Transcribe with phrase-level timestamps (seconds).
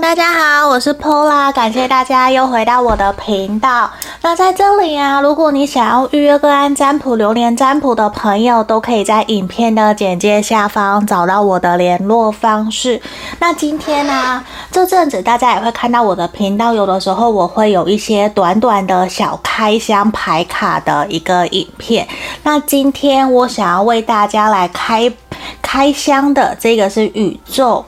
[0.00, 3.88] 大家好，我是 Pola，感谢大家又回到我的频道。
[4.22, 13.00] 那在这里啊，如果你想要预约个案占卜、流年占卜的朋友，都可以在影片的简介下方找到我的联络方式。
[13.38, 22.06] 那今天呢、这阵子大家也会看到我的频道，有的时候我会有一些短短的小开箱牌卡的一个影片。
[22.42, 25.12] 那今天我想要为大家来开
[25.62, 27.84] 开箱的这个是宇宙。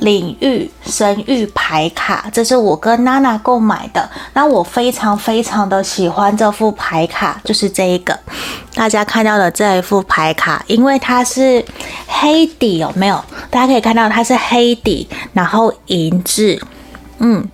[0.00, 4.08] 领域神諭牌卡，这是我跟娜娜购买的。
[4.34, 8.18] 那我非常非常的喜欢这副牌卡，就是这一个
[8.74, 11.64] 大家看到的这一副牌卡，因为它是
[12.06, 13.24] 黑底，有没有？
[13.50, 16.60] 大家可以看到它是黑底，然后银质。
[17.18, 17.46] 嗯，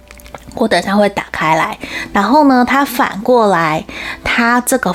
[0.54, 1.78] 我等下会打开来。
[2.12, 3.84] 然后呢，它反过来，
[4.22, 4.94] 它这个。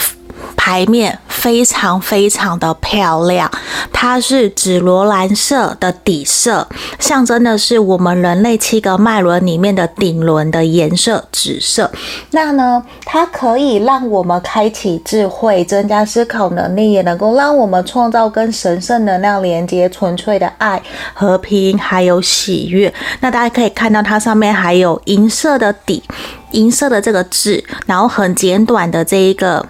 [0.55, 3.49] 牌面非常非常的漂亮，
[3.93, 6.67] 它是紫罗兰色的底色，
[6.99, 11.91] 象征的是我们人类七个脉轮里面的顶轮的颜色紫色。
[12.31, 20.81] 那呢，它可以让我们开启智慧，增加思考能力，也能够让我们创造跟神圣能量连接，纯粹的爱、
[21.13, 22.93] 和平还有喜悦。
[23.21, 26.03] 那大家可以看到，它上面还有银色的底，
[26.51, 29.65] 银色的这个字，然后很简短的这一个。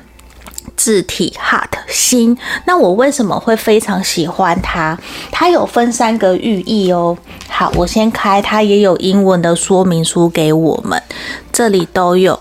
[0.78, 4.98] 字体 heart 心，那我为什么会非常喜欢它？
[5.32, 7.18] 它有分三个寓意哦。
[7.50, 11.02] 好，我先开，它也有英文的说明书给我们，
[11.52, 12.40] 这里都有。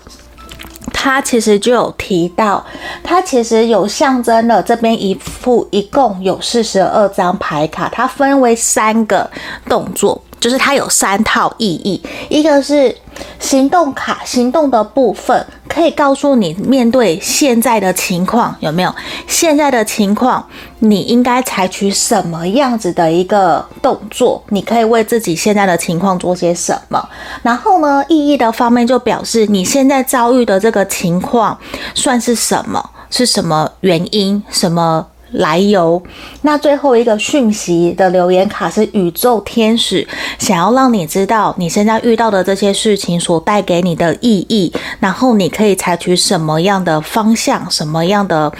[0.93, 2.65] 它其实就有提到，
[3.03, 9.29] 它其实有象征了这边一副一共有四十二张牌卡，它分为三个
[9.67, 10.21] 动作。
[10.47, 12.95] 就是它有三套意义，一个是
[13.37, 18.95] 行动卡，行动的部分可以告诉你面对现在的情况有没有？
[19.27, 20.47] 现在的情况，
[20.79, 24.41] 你应该采取什么样子的一个动作？
[24.47, 27.05] 你可以为自己现在的情况做些什么？
[27.43, 31.59] 然后呢，意义的方面就表示你现在遭遇的这个情况
[31.93, 32.89] 算是什么？
[33.09, 34.41] 是什么原因？
[34.49, 35.05] 什么？
[35.31, 36.01] 来由，
[36.41, 40.07] 那最后一个讯息的留言卡是宇宙天使
[40.39, 48.51] 想要让你知道你现在遇到的这些事情所带给你的意义，然后你可以采取什么样的方向、什么样的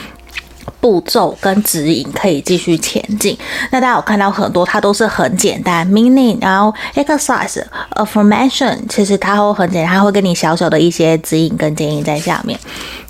[0.81, 3.37] 步骤跟指引，可以继续前进。
[3.71, 7.63] 那大家有看到很多，它都是很简单，meaning，然后 exercise
[7.95, 12.59] affirmation，其实它会很简单，它会给你小小的一些指引跟建议在下面。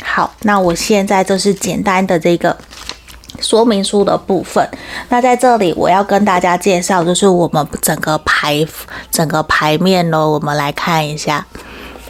[0.04, 2.56] 好，那我现在就是简单的这个。
[3.40, 4.68] 说明书的部分，
[5.10, 8.66] 那在这里我要跟大家介绍，就是我们整个牌
[9.12, 11.46] 整个牌面咯，我们来看一下。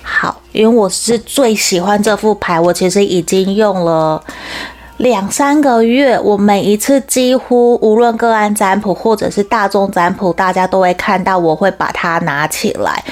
[0.01, 4.23] 好，因为我是最喜欢这副牌，我其实已经用了
[4.97, 13.03] 两三个月，我每一次几乎无论个案占卜或者是大众占卜，大家都会看到我会把它拿起来。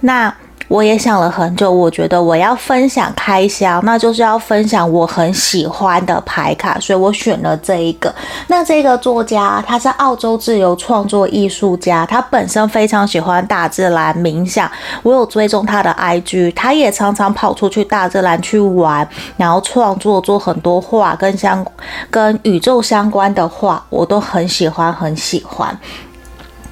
[0.00, 0.32] 那
[0.74, 8.12] 我也想了很久，我觉得我要分享开箱，那就是要分享我很喜欢的牌卡，所以我选了这一个。
[8.48, 14.68] 那这个作家他是澳洲自由创作艺术家，他本身非常喜欢大自然冥想，
[15.04, 21.64] 我有追踪他的 IG，他也常常跑出去大自然去玩，然后创作做很多画跟相
[22.10, 25.78] 跟宇宙相关的画，我都很喜欢很喜欢。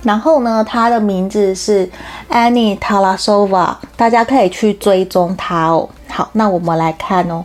[0.03, 1.89] 然后呢，他的名字是
[2.29, 5.89] Annie Tala Sova，大家可以去追踪他哦。
[6.09, 7.45] 好，那我们来看哦，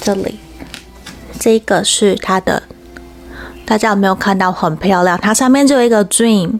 [0.00, 0.40] 这里
[1.38, 2.62] 这个是他的，
[3.66, 5.18] 大家有没有看到很漂亮？
[5.20, 6.58] 它上面就有一个 Dream，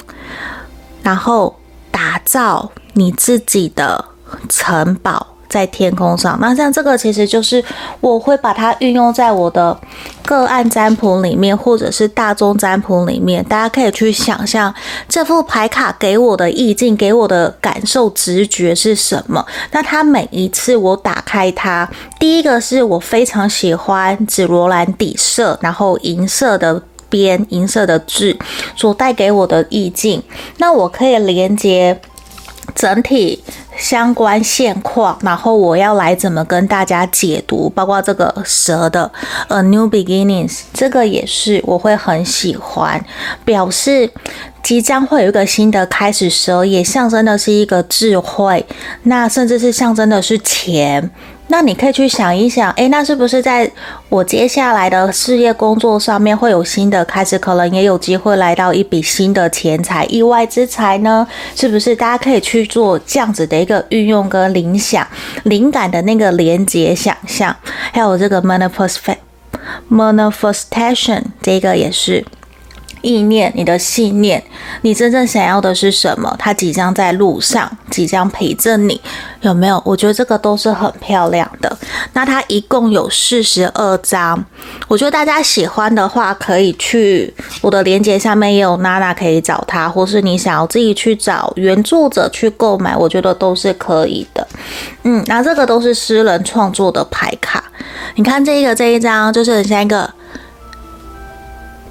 [1.03, 1.57] 然后
[1.91, 4.05] 打造你自己的
[4.49, 5.38] 城堡。
[5.49, 7.65] 在天空上，那像这个其实就是
[8.01, 9.77] 我会把它运用在我的
[10.25, 13.43] 个案占卜里面，或者是大众占卜里面。
[13.45, 14.73] 大家可以去想象
[15.09, 19.45] 这副牌卡给我的意境，给我的感受、直觉是什么。
[19.73, 21.89] 那它每一次我打开它，
[22.21, 28.37] 第一个是我非常喜欢紫罗兰底色，然后银色的边、银色的字
[28.77, 30.23] 所带给我的意境。
[30.59, 31.99] 那我可以连接。
[32.75, 33.43] 整体
[33.79, 39.11] 相关现况，然后我要来怎么跟大家解读，包括这个蛇的
[39.49, 43.03] A New Beginnings，这个也是我会很喜欢，
[43.45, 44.11] 表示
[44.63, 46.29] 即将会有一个新的开始。
[46.29, 48.67] 蛇也象征的是一个智慧，
[49.05, 51.11] 那甚至是象征的是钱。
[51.51, 53.71] 那你可以去想一想，诶，那是不是在
[54.09, 61.27] 我接下来的事业工作上面会有新的开始，可能也有机会来到一笔新的钱财、意外之财呢？
[61.57, 61.97] 是不是？
[61.97, 65.07] 大家可以去做这样子的一个运用跟灵想、
[65.45, 67.57] 灵感的那个连接想象，
[67.93, 68.99] 还有这个 manifest
[69.91, 72.25] manifestation，这个也是。
[73.03, 74.43] 意念、你的信念，
[74.83, 76.35] 你真正想要的是什么？
[76.39, 79.01] 它即将在路上，即将陪着你，
[79.43, 79.83] 有没有？
[79.85, 81.77] 我觉得这个都是很漂亮的。
[82.13, 84.45] 那它一共有四十二张，
[84.89, 94.47] 我觉得大家喜欢的话，可以去我的链接下面也有娜娜可以找他，或是你想要自己去找原作者去购买，我觉得都是可以的。
[95.05, 97.63] 嗯，那这个都是私人创作的牌卡。
[98.17, 100.11] 你看这个这一张，就是很像一个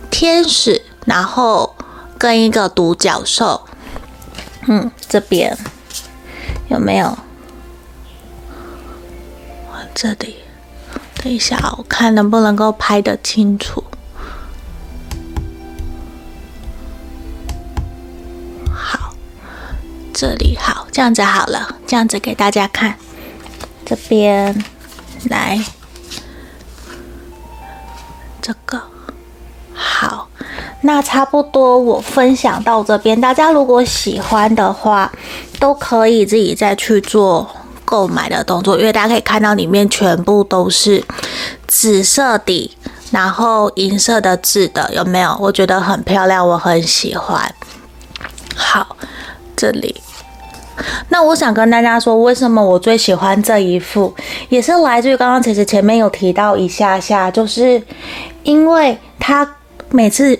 [0.10, 0.82] 天使。
[1.08, 1.74] 然后
[2.20, 3.66] 跟一个独角兽，
[4.68, 5.58] 嗯，这边
[6.68, 7.18] 有没有？
[9.96, 10.36] 这里，
[11.16, 13.84] 等一下，我看能不能够拍得清楚。
[18.70, 19.16] 好，
[20.14, 23.00] 这里好，这样子好了，这样子给大家看。
[23.84, 24.64] 这边
[25.30, 25.60] 来，
[28.40, 28.80] 这个
[29.74, 30.27] 好。
[30.82, 35.12] 那差不多，我分享到这边，大家如果喜欢的话，
[35.60, 37.50] 都可以自己再去做
[37.84, 41.04] 购买的动作，因为大家可以看到里面全部都是
[41.68, 42.78] 紫色底，
[43.12, 45.36] 然后银色的字的，有没有？
[45.42, 47.52] 我觉得很漂亮，我很喜欢。
[48.56, 48.96] 好，
[49.56, 50.00] 这里，
[51.10, 54.14] 那我想跟大家说，为什么我最喜欢这一副，
[54.50, 57.82] 也是来自于刚刚其实前面有提到一下下，就是
[58.44, 59.56] 因为它
[59.90, 60.40] 每次。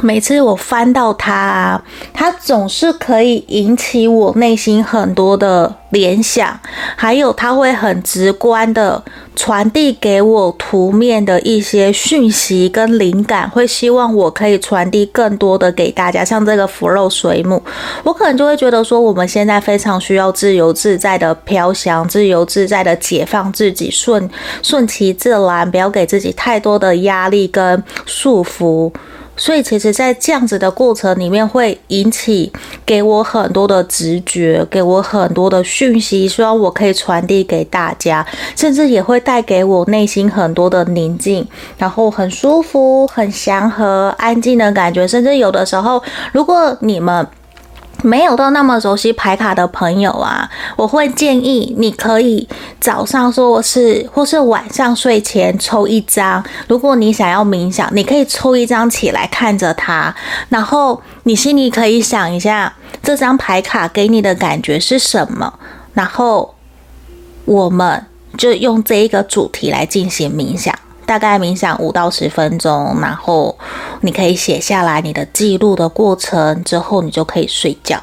[0.00, 6.58] 每次我翻到它，它总是可以引起我内心很多的联想，
[6.96, 9.02] 还有它会很直观的
[9.34, 16.24] 传递给我图面的一些讯息跟灵感，会希望我可以传递更多的给大家。
[16.24, 17.60] 像这个腐肉水母，
[18.04, 24.30] 我可能就会觉得说，我们现在非常需要自由自在的飘翔，自由自在的解放自己，顺
[24.62, 28.92] 顺其自然，不要给自己太多的压力跟束缚。
[29.38, 32.52] 所以，其实，在这样子的过程里面，会引起
[32.84, 38.26] 给我很多的直觉，给我很多的讯息，希望我可以传递给大家，
[38.56, 41.46] 甚至也会带给我内心很多的宁静，
[41.78, 45.06] 然后很舒服、很祥和、安静的感觉。
[45.06, 46.02] 甚至有的时候，
[46.32, 47.24] 如果你们
[48.02, 52.48] 没有到那么熟悉牌卡的朋友啊，我会建议你可以
[52.80, 56.44] 早上说是，或是晚上睡前抽一张。
[56.68, 60.14] 如果你想要冥想，你可以抽一张起来看着它，
[60.48, 62.72] 然后你心里可以想一下
[63.02, 65.52] 这张牌卡给你的感觉是什么，
[65.94, 66.54] 然后
[67.44, 68.06] 我们
[68.36, 70.72] 就用这一个主题来进行冥想。
[71.08, 73.56] 大概冥想五到十分钟，然后
[74.02, 77.98] 你可以写下来你的记录的过程，之后你就可以睡觉。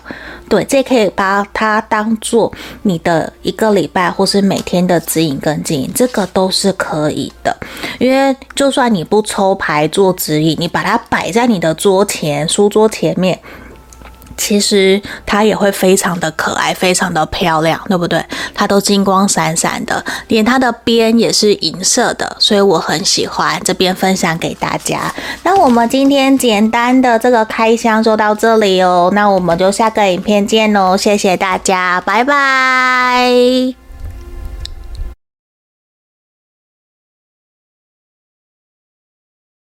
[0.50, 7.56] 对，这可以把它当做你的一个礼拜或是每天的指引跟经营，这个都是可以的。
[8.00, 13.40] 因为就算你不抽牌做指引，你把它摆在你的桌前、书桌前面。
[14.38, 18.24] 其实它也会非常的可爱，非常的漂亮，对不对？
[18.54, 23.60] 它都金光闪闪的，连它的边也是银色的，所以我很喜欢。
[23.64, 25.14] 这边分享给大家。
[25.44, 33.85] 那我们今天简单的这个开箱就到这里哦，那我们就下个影片见喽，谢谢大家，拜拜。